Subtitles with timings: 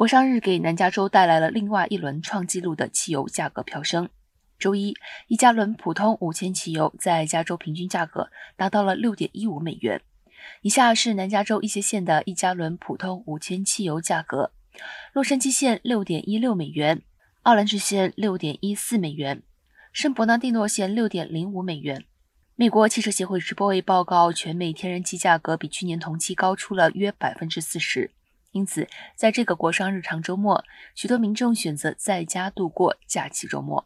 [0.00, 4.08] 国殇日给南加州带来了另外一轮创纪录的汽油价格飙升。
[4.58, 4.96] 周一，
[5.28, 10.00] 一加仑普通五千汽油在加州平均价格达到了六点一五美元。
[10.62, 14.52] 以下是南加州一些县的一加仑普通五千汽油价格：
[15.12, 17.02] 洛杉矶县六点一六美元，
[17.42, 19.42] 奥兰治县六点一四美元，
[19.92, 22.06] 圣伯纳蒂诺县六点零五美元。
[22.56, 28.12] 美国汽车协会直播会报告，全美天然气价格比去年同期高出了约百分之四十。
[28.52, 30.64] 因此，在这个国殇日常周末，
[30.94, 33.84] 许多民众选择在家度过假期周末。